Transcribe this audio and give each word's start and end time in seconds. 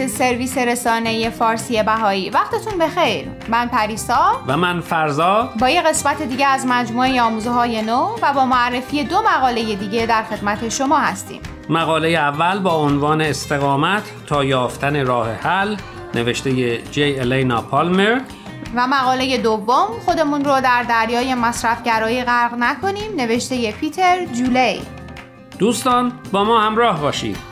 عزیز 0.00 0.18
سرویس 0.18 0.58
رسانه 0.58 1.30
فارسی 1.30 1.82
بهایی. 1.82 2.30
وقتتون 2.30 2.78
بخیر. 2.78 3.28
من 3.48 3.68
پریسا. 3.68 4.40
و 4.46 4.56
من 4.56 4.80
فرزاد 4.80 5.50
با 5.60 5.68
یه 5.68 5.82
قسمت 5.82 6.22
دیگه 6.22 6.46
از 6.46 6.66
مجموعه 6.66 7.22
آموزه 7.22 7.50
های 7.50 7.82
نو 7.82 8.16
و 8.22 8.32
با 8.34 8.46
معرفی 8.46 9.04
دو 9.04 9.16
مقاله 9.22 9.74
دیگه 9.74 10.06
در 10.06 10.22
خدمت 10.22 10.68
شما 10.68 10.98
هستیم. 10.98 11.40
مقاله 11.68 12.08
اول 12.08 12.58
با 12.58 12.74
عنوان 12.74 13.20
استقامت 13.20 14.02
تا 14.26 14.44
یافتن 14.44 15.06
راه 15.06 15.32
حل 15.32 15.76
نوشته 16.14 16.78
جی 16.78 17.20
الینا 17.20 17.62
پالمر 17.62 18.20
و 18.74 18.86
مقاله 18.86 19.38
دوم 19.38 19.88
خودمون 20.04 20.44
رو 20.44 20.60
در 20.60 20.82
دریای 20.88 21.34
مصرفگرایی 21.34 22.24
غرق 22.24 22.54
نکنیم 22.54 23.16
نوشته 23.16 23.72
پیتر 23.72 24.24
جولی 24.24 24.80
دوستان 25.58 26.12
با 26.32 26.44
ما 26.44 26.60
همراه 26.60 27.00
باشید. 27.00 27.49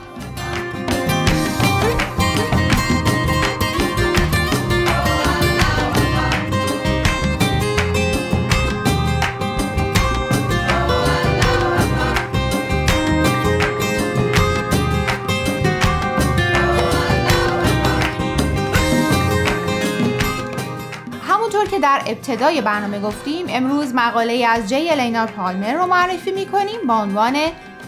در 21.79 22.01
ابتدای 22.07 22.61
برنامه 22.61 22.99
گفتیم 22.99 23.45
امروز 23.49 23.95
مقاله 23.95 24.45
از 24.49 24.69
جی 24.69 24.89
الینار 24.89 25.27
پالمر 25.27 25.73
رو 25.73 25.85
معرفی 25.85 26.31
می‌کنیم 26.31 26.87
با 26.87 26.93
عنوان 26.93 27.35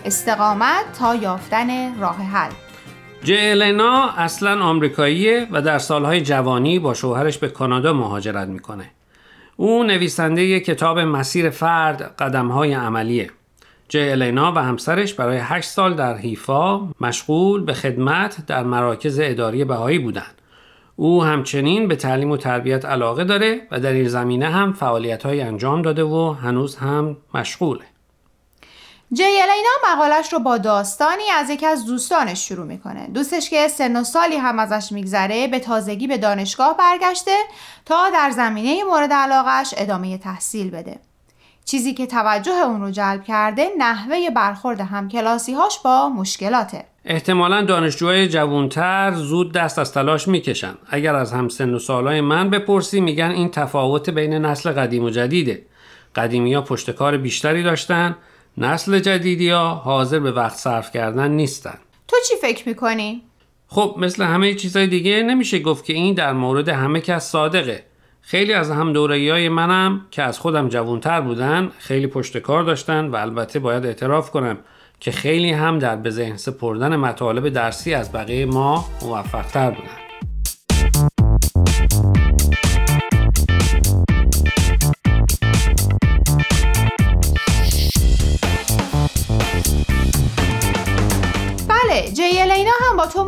استقامت 0.06 0.86
تا 1.00 1.16
یافتن 1.16 2.00
راه 2.00 2.18
حل. 2.18 2.52
جی 3.24 3.38
الینا 3.38 4.10
اصلا 4.10 4.64
آمریکاییه 4.64 5.48
و 5.52 5.62
در 5.62 5.80
سالهای 5.80 6.22
جوانی 6.22 6.80
با 6.80 6.94
شوهرش 6.94 7.38
به 7.38 7.50
کانادا 7.50 7.94
مهاجرت 7.94 8.48
می‌کنه. 8.48 8.92
او 9.56 9.84
نویسنده 9.84 10.60
کتاب 10.60 11.00
مسیر 11.00 11.50
فرد 11.50 12.02
قدمهای 12.02 12.74
عملیه. 12.74 13.30
جی 13.90 14.10
الینا 14.10 14.52
و 14.52 14.58
همسرش 14.60 15.14
برای 15.14 15.38
8 15.38 15.70
سال 15.70 15.94
در 15.94 16.18
حیفا 16.18 16.88
مشغول 17.02 17.64
به 17.64 17.74
خدمت 17.74 18.46
در 18.48 18.64
مراکز 18.64 19.20
اداری 19.24 19.66
بهایی 19.66 20.00
بودند. 20.00 20.41
او 21.02 21.24
همچنین 21.24 21.88
به 21.88 21.96
تعلیم 21.96 22.32
و 22.32 22.38
تربیت 22.38 22.86
علاقه 22.86 23.24
داره 23.24 23.68
و 23.72 23.80
در 23.80 23.92
این 23.92 24.08
زمینه 24.08 24.50
هم 24.50 24.74
فعالیت 24.74 25.24
های 25.24 25.42
انجام 25.42 25.82
داده 25.82 26.04
و 26.04 26.32
هنوز 26.32 26.76
هم 26.76 27.18
مشغوله. 27.34 27.86
جی 29.14 29.24
الینا 29.24 29.94
مقالش 29.94 30.34
رو 30.34 30.40
با 30.40 30.58
داستانی 30.58 31.30
از 31.38 31.50
یکی 31.50 31.66
از 31.66 31.86
دوستانش 31.86 32.48
شروع 32.48 32.66
می‌کنه. 32.66 33.08
دوستش 33.08 33.50
که 33.50 33.68
سن 33.68 33.96
و 33.96 34.04
سالی 34.04 34.36
هم 34.36 34.60
ازش 34.60 34.92
میگذره 34.92 35.48
به 35.48 35.60
تازگی 35.60 36.08
به 36.08 36.18
دانشگاه 36.18 36.78
برگشته 36.78 37.36
تا 37.86 38.10
در 38.14 38.32
زمینه 38.32 38.84
مورد 38.84 39.14
علاقش 39.14 39.74
ادامه 39.78 40.18
تحصیل 40.18 40.70
بده. 40.70 41.00
چیزی 41.66 41.94
که 41.94 42.06
توجه 42.08 42.52
اون 42.52 42.82
رو 42.82 42.92
جلب 42.92 43.24
کرده 43.24 43.68
نحوه 43.78 44.30
برخورد 44.36 44.82
همکلاسی 44.82 45.54
هاش 45.54 45.80
با 45.80 46.10
مشکلاته. 46.10 46.86
احتمالا 47.06 47.62
دانشجوهای 47.62 48.28
جوانتر 48.28 49.12
زود 49.16 49.54
دست 49.54 49.80
از 49.80 49.94
تلاش 49.94 50.28
می‌کشن 50.28 50.74
اگر 50.90 51.16
از 51.16 51.34
همسن 51.34 51.74
و 51.74 51.80
سالای 51.80 52.22
من 52.22 52.50
بپرسی 52.50 53.02
میگن 53.02 53.32
این 53.32 53.50
تفاوت 53.50 54.10
بین 54.10 54.34
نسل 54.34 54.72
قدیم 54.72 55.04
و 55.04 55.10
جدیده 55.10 55.66
قدیمی 56.16 56.54
ها 56.54 56.62
پشتکار 56.62 57.18
بیشتری 57.18 57.64
داشتن 57.64 58.16
نسل 58.58 59.00
جدیدی 59.00 59.50
ها 59.50 59.70
حاضر 59.76 60.20
به 60.20 60.32
وقت 60.32 60.58
صرف 60.58 60.92
کردن 60.92 61.32
نیستن 61.32 61.78
تو 62.08 62.18
چی 62.30 62.36
فکر 62.42 62.68
می‌کنی؟ 62.68 63.22
خب 63.68 63.96
مثل 64.00 64.24
همه 64.24 64.54
چیزهای 64.54 64.88
دیگه 64.88 65.24
نمیشه 65.24 65.60
گفت 65.60 65.86
که 65.86 65.94
این 65.94 66.14
در 66.14 66.34
مورد 66.34 66.70
همه 66.70 67.02
کس 67.02 67.30
صادقه 67.30 67.84
خیلی 68.22 68.54
از 68.54 68.72
هم 68.72 68.96
های 68.96 69.50
منم 69.50 70.02
که 70.12 70.24
از 70.24 70.40
خودم 70.40 70.70
جوانتر 70.70 71.22
بودن 71.22 71.72
خیلی 71.78 72.08
پشتکار 72.08 72.64
داشتن 72.64 73.08
و 73.08 73.16
البته 73.16 73.60
باید 73.60 73.86
اعتراف 73.86 74.32
کنم 74.32 74.58
که 75.00 75.12
خیلی 75.12 75.52
هم 75.52 75.80
در 75.80 75.96
به 75.96 76.10
ذهن 76.10 76.38
سپردن 76.38 76.96
مطالب 76.96 77.50
درسی 77.50 77.94
از 77.94 78.12
بقیه 78.12 78.46
ما 78.46 78.86
موفقتر 79.02 79.70
بودن. 79.70 80.01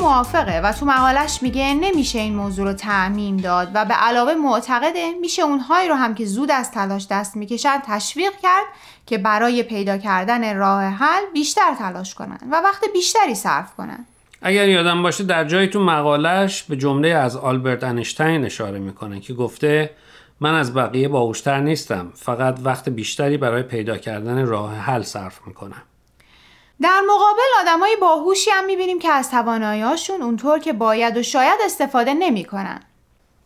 موافقه 0.04 0.62
و 0.64 0.74
تو 0.74 0.86
مقالش 0.86 1.44
میگه 1.44 1.74
نمیشه 1.74 2.20
این 2.20 2.36
موضوع 2.36 2.66
رو 2.66 2.74
تعمیم 2.74 3.38
داد 3.38 3.72
و 3.74 3.86
به 3.86 3.94
علاوه 3.94 4.34
معتقده 4.34 5.12
میشه 5.22 5.42
اونهایی 5.42 5.90
رو 5.90 5.96
هم 5.96 6.16
که 6.16 6.26
زود 6.26 6.52
از 6.52 6.72
تلاش 6.72 7.08
دست 7.12 7.36
می‌کشن 7.36 7.80
تشویق 7.88 8.32
کرد 8.44 8.66
که 9.06 9.18
برای 9.18 9.64
پیدا 9.64 9.98
کردن 9.98 10.56
راه 10.56 10.84
حل 10.84 11.22
بیشتر 11.34 11.76
تلاش 11.80 12.16
کنن 12.16 12.40
و 12.52 12.62
وقت 12.62 12.84
بیشتری 12.94 13.36
صرف 13.36 13.76
کنن. 13.76 14.06
اگر 14.42 14.70
یادم 14.70 15.04
باشه 15.04 15.24
در 15.24 15.44
جایی 15.44 15.68
تو 15.68 15.80
مقالش 15.80 16.64
به 16.64 16.78
جمله 16.78 17.10
از 17.10 17.38
آلبرت 17.38 17.84
انشتین 17.84 18.46
اشاره 18.46 18.80
می‌کنه 18.80 19.20
که 19.20 19.34
گفته 19.34 19.90
من 20.40 20.56
از 20.56 20.74
بقیه 20.74 21.08
باهوشتر 21.08 21.60
نیستم 21.60 22.12
فقط 22.16 22.60
وقت 22.64 22.90
بیشتری 22.90 23.38
برای 23.38 23.64
پیدا 23.64 23.98
کردن 23.98 24.46
راه 24.46 24.76
حل 24.76 25.02
صرف 25.02 25.40
می‌کنم. 25.48 25.82
در 26.82 27.02
مقابل 27.08 27.42
آدمای 27.62 27.96
باهوشی 28.02 28.52
هم 28.52 28.66
می‌بینیم 28.66 29.00
که 29.00 29.10
از 29.10 29.32
تواناییاشون 29.32 30.22
اونطور 30.22 30.60
که 30.60 30.74
باید 30.74 31.18
و 31.18 31.24
شاید 31.24 31.60
استفاده 31.66 32.14
نمی‌کنن. 32.14 32.80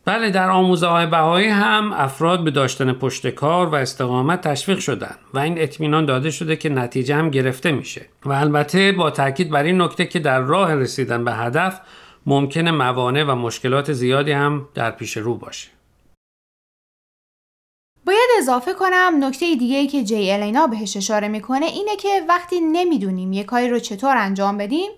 بله 0.04 0.30
در 0.30 0.50
آموزه 0.50 0.86
های 0.86 1.06
بهایی 1.06 1.48
هم 1.48 1.92
افراد 1.92 2.44
به 2.44 2.50
داشتن 2.50 2.92
پشتکار 2.92 3.66
و 3.66 3.74
استقامت 3.74 4.40
تشویق 4.40 4.78
شدن 4.78 5.14
و 5.34 5.38
این 5.38 5.62
اطمینان 5.62 6.06
داده 6.06 6.30
شده 6.30 6.56
که 6.56 6.68
نتیجه 6.68 7.14
هم 7.14 7.30
گرفته 7.30 7.72
میشه 7.72 8.06
و 8.24 8.32
البته 8.32 8.92
با 8.92 9.10
تاکید 9.10 9.50
بر 9.50 9.62
این 9.62 9.82
نکته 9.82 10.06
که 10.06 10.18
در 10.18 10.40
راه 10.40 10.74
رسیدن 10.74 11.24
به 11.24 11.32
هدف 11.32 11.80
ممکنه 12.26 12.70
موانع 12.70 13.24
و 13.24 13.34
مشکلات 13.34 13.92
زیادی 13.92 14.32
هم 14.32 14.68
در 14.74 14.90
پیش 14.90 15.16
رو 15.16 15.34
باشه 15.34 15.68
باید 18.08 18.28
اضافه 18.38 18.74
کنم 18.74 19.14
نکته 19.20 19.54
دیگه 19.54 19.76
ای 19.76 19.86
که 19.86 20.04
جی 20.04 20.32
الینا 20.32 20.66
بهش 20.66 20.96
اشاره 20.96 21.28
می‌کنه 21.28 21.66
اینه 21.66 21.96
که 21.96 22.08
وقتی 22.28 22.60
نمی‌دونیم 22.60 23.32
یه 23.32 23.44
کاری 23.44 23.68
رو 23.68 23.78
چطور 23.78 24.16
انجام 24.16 24.58
بدیم 24.58 24.90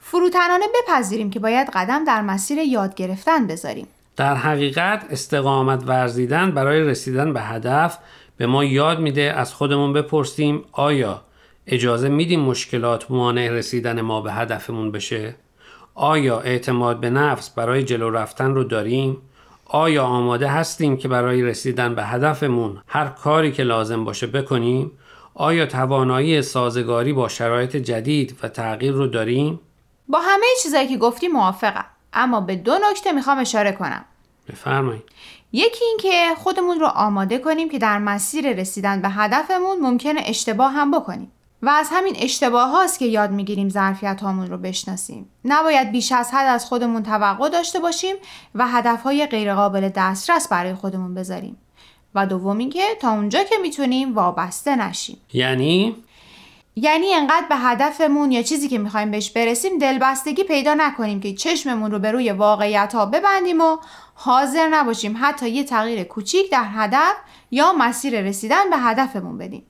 فروتنانه 0.00 0.64
بپذیریم 0.74 1.30
که 1.30 1.40
باید 1.40 1.70
قدم 1.74 2.04
در 2.04 2.22
مسیر 2.22 2.58
یاد 2.58 2.94
گرفتن 2.94 3.46
بذاریم 3.46 3.86
در 4.16 4.34
حقیقت 4.34 5.06
استقامت 5.10 5.82
ورزیدن 5.86 6.50
برای 6.50 6.80
رسیدن 6.80 7.32
به 7.32 7.40
هدف 7.40 7.98
به 8.36 8.46
ما 8.46 8.64
یاد 8.64 9.00
میده 9.00 9.22
از 9.36 9.54
خودمون 9.54 9.92
بپرسیم 9.92 10.64
آیا 10.72 11.22
اجازه 11.66 12.08
میدیم 12.08 12.40
مشکلات 12.40 13.10
مانع 13.10 13.48
رسیدن 13.50 14.00
ما 14.00 14.20
به 14.20 14.32
هدفمون 14.32 14.92
بشه؟ 14.92 15.34
آیا 15.94 16.40
اعتماد 16.40 17.00
به 17.00 17.10
نفس 17.10 17.50
برای 17.50 17.82
جلو 17.82 18.10
رفتن 18.10 18.54
رو 18.54 18.64
داریم؟ 18.64 19.16
آیا 19.68 20.04
آماده 20.04 20.48
هستیم 20.48 20.96
که 20.96 21.08
برای 21.08 21.42
رسیدن 21.42 21.94
به 21.94 22.04
هدفمون 22.04 22.82
هر 22.86 23.08
کاری 23.08 23.52
که 23.52 23.62
لازم 23.62 24.04
باشه 24.04 24.26
بکنیم؟ 24.26 24.92
آیا 25.34 25.66
توانایی 25.66 26.42
سازگاری 26.42 27.12
با 27.12 27.28
شرایط 27.28 27.76
جدید 27.76 28.36
و 28.42 28.48
تغییر 28.48 28.92
رو 28.92 29.06
داریم؟ 29.06 29.60
با 30.08 30.18
همه 30.18 30.46
چیزایی 30.62 30.88
که 30.88 30.96
گفتی 30.96 31.28
موافقم 31.28 31.84
اما 32.12 32.40
به 32.40 32.56
دو 32.56 32.78
نکته 32.90 33.12
می‌خوام 33.12 33.38
اشاره 33.38 33.72
کنم 33.72 34.04
بفرمایید 34.48 35.02
یکی 35.52 35.84
اینکه 35.84 36.34
خودمون 36.36 36.80
رو 36.80 36.86
آماده 36.86 37.38
کنیم 37.38 37.68
که 37.68 37.78
در 37.78 37.98
مسیر 37.98 38.52
رسیدن 38.52 39.02
به 39.02 39.08
هدفمون 39.08 39.80
ممکنه 39.80 40.22
اشتباه 40.26 40.72
هم 40.72 40.90
بکنیم 40.90 41.32
و 41.62 41.68
از 41.68 41.88
همین 41.92 42.16
اشتباه 42.18 42.70
هاست 42.70 42.98
که 42.98 43.06
یاد 43.06 43.30
می‌گیریم 43.30 43.68
ظرفیت 43.68 44.20
هامون 44.20 44.46
رو 44.46 44.58
بشناسیم. 44.58 45.30
نباید 45.44 45.92
بیش 45.92 46.12
از 46.12 46.30
حد 46.32 46.46
از 46.46 46.64
خودمون 46.64 47.02
توقع 47.02 47.48
داشته 47.48 47.80
باشیم 47.80 48.16
و 48.54 48.68
هدف 48.68 49.02
های 49.02 49.26
غیرقابل 49.26 49.88
دسترس 49.88 50.48
برای 50.48 50.74
خودمون 50.74 51.14
بذاریم. 51.14 51.56
و 52.14 52.26
دوم 52.26 52.58
اینکه 52.58 52.82
تا 53.00 53.10
اونجا 53.10 53.42
که 53.42 53.54
می‌تونیم 53.62 54.14
وابسته 54.14 54.76
نشیم. 54.76 55.16
یعنی؟ 55.32 55.96
یعنی 56.76 57.14
انقدر 57.14 57.46
به 57.48 57.56
هدفمون 57.56 58.32
یا 58.32 58.42
چیزی 58.42 58.68
که 58.68 58.78
می‌خوایم 58.78 59.10
بهش 59.10 59.30
برسیم 59.30 59.78
دلبستگی 59.78 60.44
پیدا 60.44 60.74
نکنیم 60.74 61.20
که 61.20 61.34
چشممون 61.34 61.90
رو 61.90 61.98
به 61.98 62.12
روی 62.12 62.32
واقعیت 62.32 62.94
ها 62.94 63.06
ببندیم 63.06 63.60
و 63.60 63.76
حاضر 64.14 64.68
نباشیم 64.68 65.16
حتی 65.20 65.50
یه 65.50 65.64
تغییر 65.64 66.04
کوچیک 66.04 66.50
در 66.50 66.64
هدف 66.74 67.14
یا 67.50 67.72
مسیر 67.72 68.20
رسیدن 68.20 68.70
به 68.70 68.76
هدفمون 68.76 69.38
بدیم. 69.38 69.66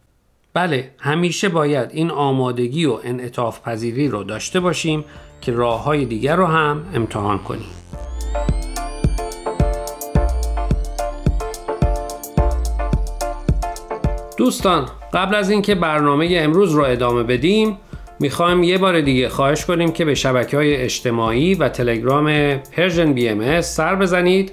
بله 0.56 0.91
همیشه 0.99 1.49
باید 1.49 1.91
این 1.93 2.11
آمادگی 2.11 2.87
و 2.87 2.99
انعطاف 3.05 3.61
پذیری 3.61 4.08
رو 4.08 4.25
داشته 4.25 4.61
باشیم 4.61 5.05
که 5.41 5.53
راه 5.53 5.85
های 5.85 6.05
دیگر 6.05 6.37
رو 6.37 6.47
هم 6.47 6.85
امتحان 6.94 7.38
کنیم. 7.38 7.69
دوستان 14.37 14.88
قبل 15.12 15.35
از 15.35 15.50
اینکه 15.50 15.75
برنامه 15.75 16.29
امروز 16.31 16.75
رو 16.75 16.82
ادامه 16.82 17.23
بدیم 17.23 17.79
می‌خوایم 18.20 18.62
یه 18.62 18.79
بار 18.79 19.00
دیگه 19.00 19.29
خواهش 19.29 19.64
کنیم 19.64 19.93
که 19.93 20.05
به 20.05 20.14
شبکه 20.14 20.56
های 20.56 20.76
اجتماعی 20.76 21.55
و 21.55 21.69
تلگرام 21.69 22.56
Persian 22.56 23.12
BM 23.12 23.61
سر 23.61 23.94
بزنید. 23.94 24.53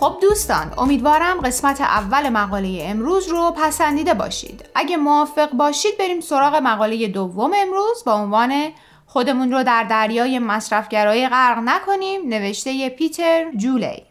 خب 0.00 0.18
دوستان 0.22 0.72
امیدوارم 0.78 1.40
قسمت 1.40 1.80
اول 1.80 2.28
مقاله 2.28 2.78
امروز 2.82 3.28
رو 3.28 3.54
پسندیده 3.56 4.14
باشید 4.14 4.64
اگه 4.74 4.96
موافق 4.96 5.50
باشید 5.50 5.98
بریم 5.98 6.20
سراغ 6.20 6.54
مقاله 6.54 7.08
دوم 7.08 7.52
امروز 7.56 8.02
با 8.06 8.12
عنوان 8.12 8.70
خودمون 9.06 9.52
رو 9.52 9.62
در 9.62 9.86
دریای 9.90 10.38
مصرفگرایی 10.38 11.28
غرق 11.28 11.58
نکنیم 11.58 12.28
نوشته 12.28 12.88
پیتر 12.88 13.44
جولی 13.56 14.02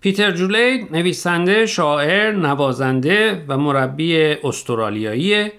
پیتر 0.00 0.30
جولی 0.30 0.86
نویسنده، 0.90 1.66
شاعر، 1.66 2.32
نوازنده 2.32 3.44
و 3.48 3.58
مربی 3.58 4.16
استرالیایی 4.16 5.52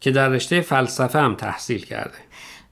که 0.00 0.10
در 0.10 0.28
رشته 0.28 0.60
فلسفه 0.60 1.18
هم 1.18 1.34
تحصیل 1.34 1.84
کرده. 1.84 2.18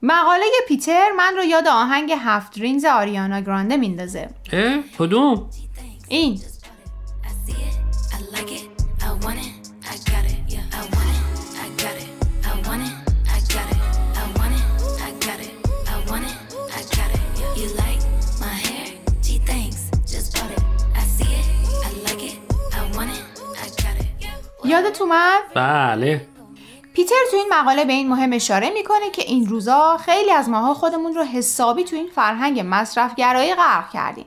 مقاله 0.02 0.44
پیتر 0.68 1.10
من 1.16 1.32
رو 1.36 1.44
یاد 1.44 1.68
آهنگ 1.68 2.12
هفت 2.18 2.58
رینز 2.58 2.84
آریانا 2.84 3.40
گرانده 3.40 3.76
میندازه. 3.76 4.28
اه؟ 4.52 4.78
کدوم؟ 4.98 5.50
این 6.08 6.40
یادت 24.64 25.00
اومد؟ 25.00 25.42
بله 25.54 26.26
پیتر 26.94 27.14
تو 27.30 27.36
این 27.36 27.48
مقاله 27.50 27.84
به 27.84 27.92
این 27.92 28.08
مهم 28.08 28.32
اشاره 28.32 28.70
می‌کنه 28.70 29.10
که 29.10 29.22
این 29.22 29.46
روزا 29.46 29.96
خیلی 29.96 30.30
از 30.30 30.48
ماها 30.48 30.74
خودمون 30.74 31.14
رو 31.14 31.24
حسابی 31.24 31.84
تو 31.84 31.96
این 31.96 32.08
فرهنگ 32.14 32.62
مصرفگرایی 32.64 33.54
غرق 33.54 33.90
کردیم 33.90 34.26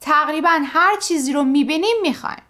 تقریبا 0.00 0.60
هر 0.64 0.96
چیزی 0.96 1.32
رو 1.32 1.44
می‌بینیم 1.44 1.96
می‌خوایم 2.02 2.42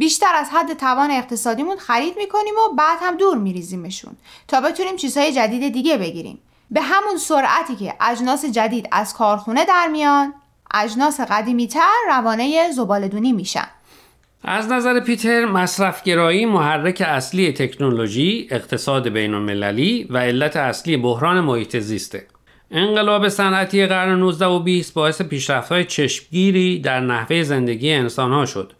بیشتر 0.00 0.34
از 0.34 0.48
حد 0.52 0.72
توان 0.72 1.10
اقتصادیمون 1.10 1.76
خرید 1.76 2.16
می‌کنیم 2.16 2.54
و 2.54 2.74
بعد 2.76 2.98
هم 3.02 3.16
دور 3.16 3.38
میریزیمشون 3.38 4.16
تا 4.48 4.60
بتونیم 4.60 4.96
چیزهای 4.96 5.32
جدید 5.32 5.72
دیگه 5.72 5.98
بگیریم 5.98 6.38
به 6.70 6.80
همون 6.80 7.16
سرعتی 7.18 7.76
که 7.76 7.94
اجناس 8.00 8.44
جدید 8.44 8.88
از 8.92 9.14
کارخونه 9.14 9.64
در 9.64 9.88
میان 9.92 10.34
اجناس 10.74 11.20
قدیمی 11.20 11.68
تر 11.68 11.92
روانه 12.08 12.72
زبالدونی 12.72 13.32
میشن 13.32 13.66
از 14.44 14.72
نظر 14.72 15.00
پیتر 15.00 15.44
مصرفگرایی 15.44 16.46
محرک 16.46 17.02
اصلی 17.06 17.52
تکنولوژی، 17.52 18.48
اقتصاد 18.50 19.08
بین 19.08 19.34
المللی 19.34 20.06
و 20.10 20.18
علت 20.18 20.56
اصلی 20.56 20.96
بحران 20.96 21.40
محیط 21.40 21.78
زیسته. 21.78 22.26
انقلاب 22.70 23.28
صنعتی 23.28 23.86
قرن 23.86 24.18
19 24.18 24.46
و 24.46 24.58
20 24.58 24.94
باعث 24.94 25.22
پیشرفت‌های 25.22 25.84
چشمگیری 25.84 26.78
در 26.78 27.00
نحوه 27.00 27.42
زندگی 27.42 27.92
انسانها 27.92 28.46
شد. 28.46 28.72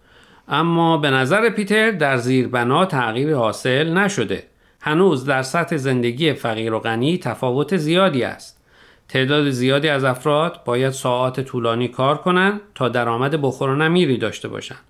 اما 0.50 0.97
به 0.97 1.11
نظر 1.11 1.50
پیتر 1.50 1.91
در 1.91 2.17
زیربنا 2.17 2.85
تغییر 2.85 3.35
حاصل 3.35 3.93
نشده. 3.93 4.43
هنوز 4.81 5.25
در 5.25 5.43
سطح 5.43 5.76
زندگی 5.76 6.32
فقیر 6.32 6.73
و 6.73 6.79
غنی 6.79 7.19
تفاوت 7.19 7.76
زیادی 7.76 8.23
است. 8.25 8.61
تعداد 9.08 9.50
زیادی 9.50 9.88
از 9.88 10.05
افراد 10.05 10.61
باید 10.64 10.91
ساعات 10.91 11.41
طولانی 11.41 11.88
کار 11.88 12.17
کنند 12.17 12.61
تا 12.75 12.88
درآمد 12.88 13.43
بخور 13.43 13.70
و 13.70 13.76
نمیری 13.76 14.19
داشته 14.19 14.49
باشند. 14.49 14.81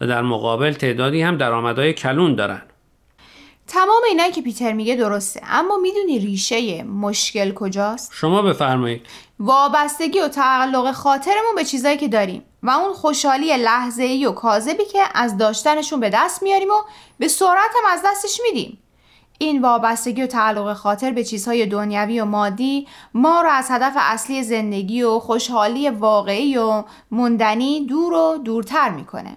و 0.00 0.06
در 0.06 0.22
مقابل 0.22 0.72
تعدادی 0.72 1.22
هم 1.22 1.36
درآمدهای 1.36 1.92
کلون 1.92 2.34
دارن 2.34 2.62
تمام 3.70 4.02
اینایی 4.08 4.32
که 4.32 4.42
پیتر 4.42 4.72
میگه 4.72 4.94
درسته. 4.94 5.40
اما 5.50 5.76
می‌دونی 5.76 6.18
ریشه 6.18 6.82
مشکل 6.82 7.54
کجاست؟ 7.54 8.12
شما 8.14 8.42
بفرمایید. 8.42 9.06
وابستگی 9.40 10.20
و 10.20 10.28
تعلق 10.28 10.92
خاطرمون 10.92 11.54
به 11.56 11.64
چیزایی 11.64 11.96
که 11.96 12.08
داریم 12.08 12.42
و 12.62 12.70
اون 12.70 12.92
خوشحالی 12.92 13.56
لحظه 13.56 14.02
ای 14.02 14.26
و 14.26 14.32
کاذبی 14.32 14.84
که 14.84 15.02
از 15.14 15.36
داشتنشون 15.36 16.00
به 16.00 16.10
دست 16.10 16.42
میاریم 16.42 16.68
و 16.68 16.82
به 17.18 17.28
سرعت 17.28 17.70
هم 17.84 17.92
از 17.92 18.02
دستش 18.06 18.40
میدیم. 18.42 18.78
این 19.38 19.62
وابستگی 19.62 20.22
و 20.22 20.26
تعلق 20.26 20.72
خاطر 20.72 21.10
به 21.10 21.24
چیزهای 21.24 21.66
دنیوی 21.66 22.20
و 22.20 22.24
مادی 22.24 22.88
ما 23.14 23.40
رو 23.40 23.48
از 23.48 23.66
هدف 23.70 23.92
اصلی 23.96 24.42
زندگی 24.42 25.02
و 25.02 25.18
خوشحالی 25.18 25.90
واقعی 25.90 26.56
و 26.56 26.84
موندنی 27.10 27.86
دور 27.86 28.12
و 28.12 28.38
دورتر 28.44 28.90
می‌کنه. 28.90 29.36